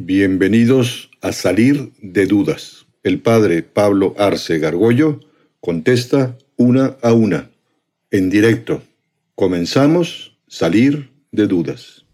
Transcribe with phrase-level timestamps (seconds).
[0.00, 2.86] Bienvenidos a Salir de Dudas.
[3.02, 5.18] El padre Pablo Arce Gargollo
[5.58, 7.50] contesta una a una,
[8.12, 8.80] en directo.
[9.34, 12.06] Comenzamos Salir de Dudas.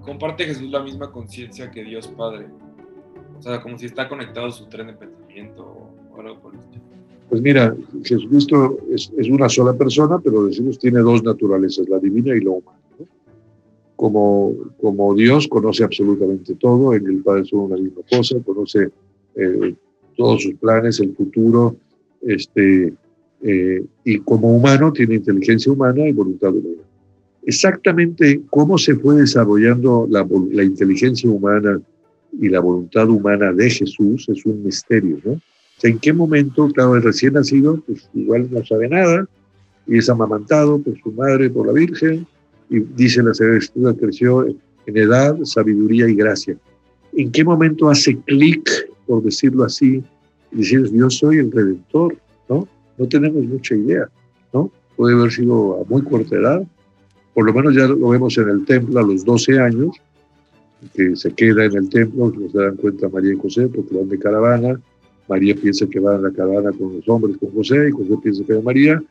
[0.00, 2.46] Comparte Jesús la misma conciencia que Dios Padre.
[3.36, 6.84] O sea, como si está conectado su tren de pensamiento o algo por el estilo.
[7.28, 12.40] Pues mira, Jesucristo es, una sola persona, pero decimos tiene dos naturalezas, la divina y
[12.40, 12.78] la humana.
[13.96, 18.90] Como, como Dios conoce absolutamente todo, en el Padre son una misma cosa, conoce
[19.36, 19.74] eh,
[20.16, 21.76] todos sus planes, el futuro,
[22.22, 22.92] este,
[23.42, 26.82] eh, y como humano tiene inteligencia humana y voluntad humana.
[27.46, 31.80] Exactamente cómo se fue desarrollando la, la inteligencia humana
[32.40, 35.40] y la voluntad humana de Jesús es un misterio, ¿no?
[35.82, 39.26] ¿En qué momento, claro, el recién nacido, pues igual no sabe nada,
[39.86, 42.26] y es amamantado por su madre, por la Virgen,
[42.70, 46.56] y dice la Escritura, creció en edad, sabiduría y gracia.
[47.12, 48.68] ¿En qué momento hace clic,
[49.06, 50.02] por decirlo así,
[50.52, 52.16] y yo soy el Redentor?
[52.48, 52.66] ¿no?
[52.96, 54.08] No tenemos mucha idea,
[54.52, 54.70] ¿no?
[54.96, 56.62] Puede haber sido a muy corta edad,
[57.34, 59.96] por lo menos ya lo vemos en el templo a los 12 años,
[60.94, 64.18] que se queda en el templo, se dan cuenta María y José, porque van de
[64.18, 64.80] caravana,
[65.28, 68.44] María piensa que va a la caravana con los hombres, con José, y José piensa
[68.44, 69.02] que es María,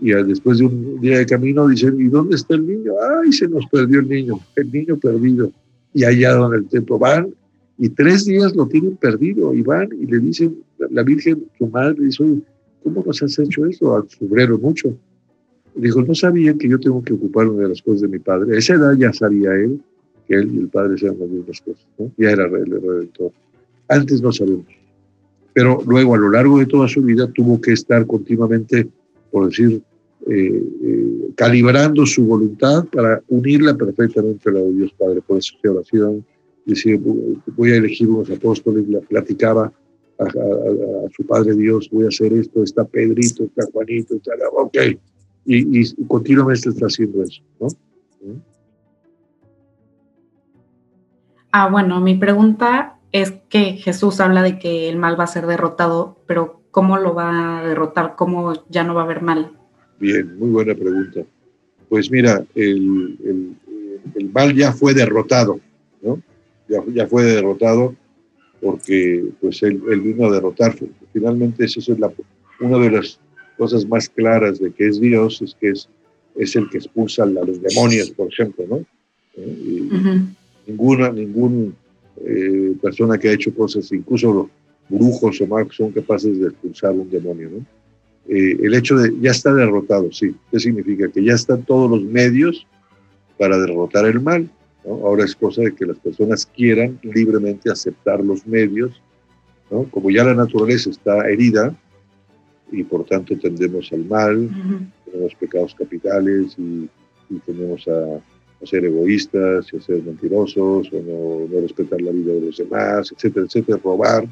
[0.00, 2.92] y después de un día de camino dicen, ¿y dónde está el niño?
[3.20, 4.40] ¡Ay, se nos perdió el niño!
[4.56, 5.52] El niño perdido.
[5.92, 7.34] Y allá donde el templo van,
[7.78, 10.56] y tres días lo tienen perdido, y van y le dicen,
[10.90, 12.24] la Virgen, su madre, dice,
[12.82, 13.94] ¿cómo nos has hecho esto?
[13.94, 14.96] Al sobrero mucho.
[15.74, 18.56] dijo, no sabían que yo tengo que ocuparme de las cosas de mi padre.
[18.56, 19.80] A esa edad ya sabía él
[20.26, 23.32] que él y el padre eran las mismas cosas, Ya era el redentor.
[23.88, 24.66] Antes no sabemos
[25.52, 28.88] pero luego a lo largo de toda su vida tuvo que estar continuamente,
[29.30, 29.82] por decir,
[30.28, 35.20] eh, eh, calibrando su voluntad para unirla perfectamente a la de Dios Padre.
[35.20, 36.24] Por eso su oración
[36.64, 36.98] decía,
[37.56, 39.72] voy a elegir unos apóstoles, la platicaba
[40.18, 40.26] a,
[41.14, 44.76] su Padre Dios, voy a hacer esto, está Pedrito, está Juanito, está, ok,
[45.44, 47.66] y, y continuamente está haciendo eso, ¿no?
[51.50, 55.46] Ah, bueno, mi pregunta es que Jesús habla de que el mal va a ser
[55.46, 58.14] derrotado, pero ¿cómo lo va a derrotar?
[58.16, 59.52] ¿Cómo ya no va a haber mal?
[60.00, 61.20] Bien, muy buena pregunta.
[61.88, 63.54] Pues mira, el,
[64.32, 65.60] mal ya fue derrotado,
[66.00, 66.20] ¿no?
[66.68, 67.94] Ya, fue derrotado
[68.62, 70.74] porque pues él, vino a derrotar.
[71.12, 72.10] Finalmente eso es la,
[72.60, 73.20] una de las
[73.58, 75.88] cosas más claras de que es Dios, es que es,
[76.34, 78.84] es el que expulsa a los demonios, por ejemplo, ¿no?
[79.36, 79.88] Y
[80.66, 81.76] ninguna, ningún
[82.24, 84.48] eh, persona que ha hecho cosas, incluso
[84.88, 87.50] brujos o magos son capaces de expulsar un demonio.
[87.50, 87.66] ¿no?
[88.28, 90.34] Eh, el hecho de ya está derrotado, sí.
[90.50, 91.08] ¿Qué significa?
[91.08, 92.66] Que ya están todos los medios
[93.38, 94.48] para derrotar el mal.
[94.84, 95.06] ¿no?
[95.06, 99.00] Ahora es cosa de que las personas quieran libremente aceptar los medios.
[99.70, 99.84] ¿no?
[99.84, 101.74] Como ya la naturaleza está herida
[102.70, 104.48] y por tanto tendemos al mal,
[105.04, 106.88] tenemos pecados capitales y
[107.44, 108.20] tenemos a
[108.62, 113.46] a ser egoístas, a ser mentirosos, o no, respetar la vida de los demás, etcétera,
[113.46, 114.28] etcétera, robar,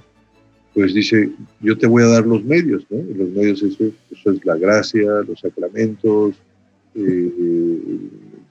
[0.75, 1.31] pues dice,
[1.61, 2.99] yo te voy a dar los medios, ¿no?
[2.99, 6.37] Y los medios, eso, eso es la gracia, los sacramentos,
[6.95, 7.33] eh,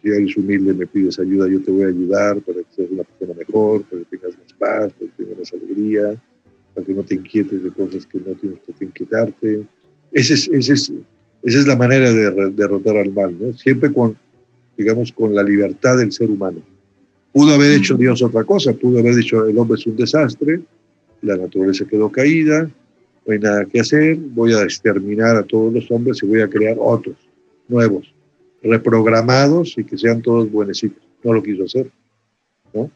[0.01, 3.03] si eres humilde, me pides ayuda, yo te voy a ayudar para que seas una
[3.03, 6.21] persona mejor, para que tengas más paz, para que tengas más alegría,
[6.73, 9.65] para que no te inquietes de cosas que no tienes que inquietarte.
[10.11, 10.93] Ese es, ese es,
[11.43, 13.53] esa es la manera de derrotar al mal, ¿no?
[13.53, 14.17] Siempre con,
[14.79, 16.61] digamos, con la libertad del ser humano.
[17.33, 20.61] Pudo haber hecho Dios otra cosa, pudo haber dicho el hombre es un desastre,
[21.21, 22.71] la naturaleza quedó caída,
[23.25, 26.47] no hay nada que hacer, voy a exterminar a todos los hombres y voy a
[26.47, 27.17] crear otros,
[27.67, 28.13] nuevos,
[28.63, 31.03] reprogramados y que sean todos buenecitos.
[31.25, 31.91] No lo quiso hacer.
[32.73, 32.89] ¿no?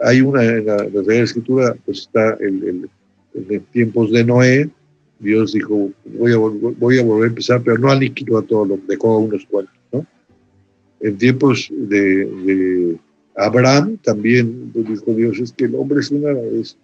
[0.00, 2.88] Hay una, en la, la Escritura, pues está el,
[3.34, 4.70] en tiempos de Noé,
[5.18, 8.78] Dios dijo, voy a, voy a volver a empezar, pero no aniquiló a todos, lo
[8.86, 9.77] dejó a unos cuantos
[11.00, 12.96] en tiempos de,
[13.36, 16.30] Abraham también dijo Dios, es que el hombre es una,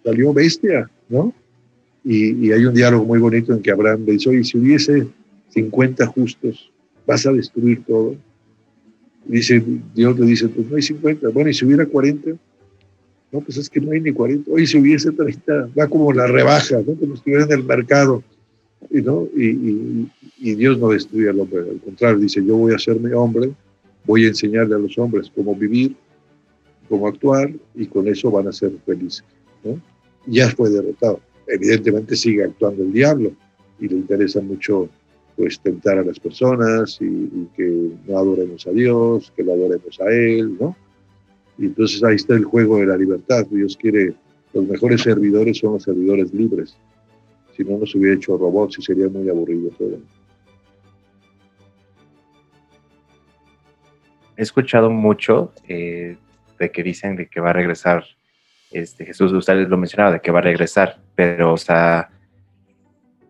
[0.05, 1.33] salió bestia, ¿no?
[2.05, 5.07] Y, hay un diálogo muy bonito en que Abraham le dice, oye, si hubiese
[5.49, 6.71] 50 justos,
[7.05, 8.15] vas a destruir todo.
[9.25, 9.61] Dice,
[9.93, 11.29] Dios le dice, pues no hay 50.
[11.29, 12.31] Bueno, ¿y si hubiera 40?
[13.31, 14.49] No, pues es que no hay ni 40.
[14.51, 16.93] Oye, si hubiese 30, va como la rebaja, ¿no?
[16.93, 18.23] Como estuviera en el mercado.
[18.91, 19.27] ¿no?
[19.35, 20.07] Y,
[20.37, 23.51] y, Dios no destruye al hombre, al contrario, dice, yo voy a hacerme hombre
[24.05, 25.95] voy a enseñarle a los hombres cómo vivir,
[26.89, 29.23] cómo actuar, y con eso van a ser felices.
[30.27, 31.19] Ya fue derrotado.
[31.47, 33.31] Evidentemente sigue actuando el diablo
[33.79, 34.89] y le interesa mucho
[35.35, 40.09] pues tentar a las personas y, que no adoremos a Dios, que lo adoremos a
[40.09, 40.75] Él, ¿no?
[41.57, 43.45] Y entonces ahí está el juego de la libertad.
[43.49, 44.13] Dios quiere,
[44.53, 46.75] los mejores servidores son los servidores libres.
[47.55, 49.99] Si no, nos hubiera hecho robots y sería muy aburrido todo.
[54.37, 56.17] He escuchado mucho eh,
[56.59, 58.03] de que dicen de que va a regresar
[58.71, 62.09] este, Jesús, usted lo mencionaba, de que va a regresar, pero, o sea,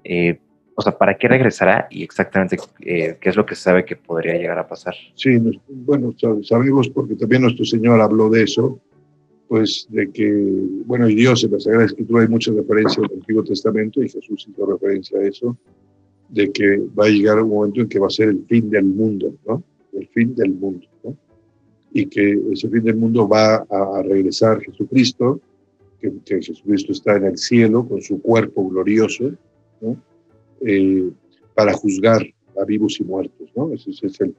[0.03, 0.39] eh,
[0.73, 4.33] o sea, ¿para qué regresará y exactamente eh, qué es lo que sabe que podría
[4.33, 4.95] llegar a pasar?
[5.15, 5.37] Sí,
[5.69, 6.13] bueno,
[6.43, 8.79] sabemos porque también nuestro Señor habló de eso,
[9.47, 10.33] pues de que,
[10.85, 14.47] bueno, y Dios en la Sagrada Escritura hay muchas referencias del Antiguo Testamento y Jesús
[14.49, 15.55] hizo referencia a eso,
[16.29, 18.85] de que va a llegar un momento en que va a ser el fin del
[18.85, 19.63] mundo, ¿no?
[19.93, 20.87] El fin del mundo.
[21.95, 25.39] Y que ese fin del mundo va a, regresar Jesucristo,
[25.99, 29.31] que, que Jesucristo está en el cielo con su cuerpo glorioso,
[29.79, 29.95] ¿no?
[30.61, 31.09] Eh,
[31.53, 32.21] para juzgar
[32.59, 33.49] a vivos y muertos.
[33.55, 33.71] ¿no?
[33.73, 34.35] Ese, es el,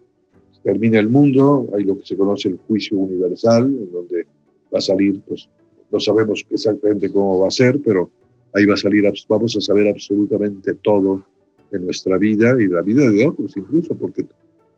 [0.63, 4.27] termina el mundo, hay lo que se conoce el juicio universal, en donde
[4.73, 5.49] va a salir, pues
[5.91, 8.11] no sabemos exactamente cómo va a ser, pero
[8.53, 11.25] ahí va a salir, vamos a saber absolutamente todo
[11.71, 14.27] de nuestra vida y de la vida de otros incluso, porque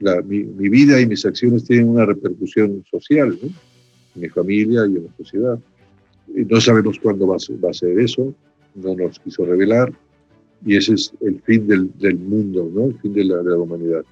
[0.01, 3.49] la, mi, mi, vida y mis acciones tienen una repercusión social, ¿no?
[4.15, 5.59] en mi familia y en la sociedad.
[6.35, 8.35] Y no sabemos cuándo va va a ser eso,
[8.75, 9.93] no nos quiso revelar,
[10.65, 12.87] y ese es el fin del, del mundo, ¿no?
[12.87, 14.05] el fin de la, de la humanidad.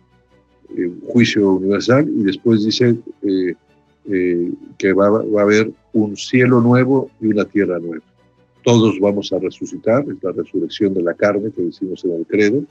[0.77, 3.55] Eh, juicio universal y después dice eh,
[4.11, 8.03] eh, que va, va, a haber un cielo nuevo y una tierra nueva.
[8.65, 12.65] Todos vamos a resucitar, es la resurrección de la carne que decimos en el credo,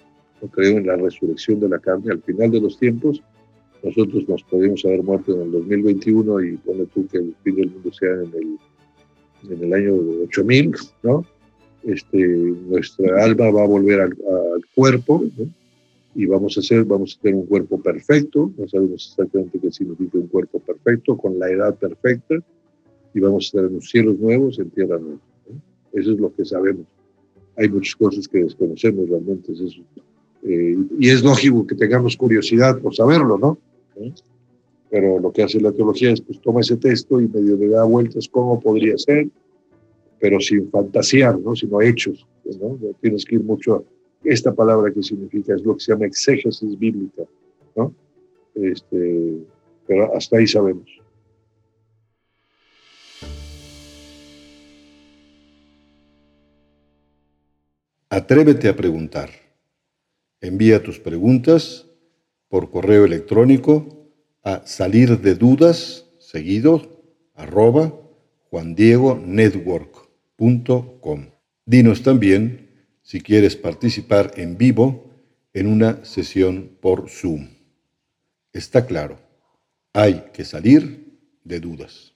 [0.46, 3.22] no creo en la resurrección de la carne al final de los tiempos.
[3.84, 7.70] Nosotros nos podemos haber muerto en el 2021 y pone tú que el fin del
[7.70, 11.26] mundo sea en el, en el año 8000, ¿no?
[11.86, 14.18] este, nuestra alma va a volver al,
[14.74, 15.24] cuerpo
[16.16, 20.18] y vamos a, hacer, vamos a tener un cuerpo perfecto, no sabemos exactamente qué significa
[20.18, 22.36] un cuerpo perfecto, con la edad perfecta,
[23.14, 25.20] y vamos a estar en los cielos nuevos, en tierra nueva.
[25.94, 26.86] Eso es lo que sabemos.
[27.58, 29.54] Hay muchas cosas que desconocemos realmente.
[29.54, 29.82] eso.
[30.48, 33.58] Eh, y es lógico que tengamos curiosidad por saberlo, ¿no?
[34.92, 37.84] Pero lo que hace la teología es, pues toma ese texto y medio le da
[37.84, 39.28] vueltas cómo podría ser,
[40.20, 41.56] pero sin fantasear, ¿no?
[41.56, 42.28] sino hechos.
[42.62, 42.78] ¿no?
[43.02, 43.84] Tienes que ir mucho a
[44.24, 47.24] esta palabra que significa, es lo que se llama exégesis bíblica.
[47.76, 47.92] ¿no?
[48.54, 49.40] Este,
[49.88, 50.90] pero hasta ahí sabemos.
[58.10, 59.45] Atrévete a preguntar.
[60.46, 61.88] Envía tus preguntas
[62.50, 64.12] por correo electrónico
[64.44, 67.02] a salir de dudas seguido
[67.34, 67.92] arroba
[68.52, 70.08] Juan Diego Network
[71.66, 72.70] Dinos también
[73.02, 75.10] si quieres participar en vivo
[75.52, 77.50] en una sesión por Zoom.
[78.54, 79.18] Está claro,
[79.94, 82.15] hay que salir de dudas.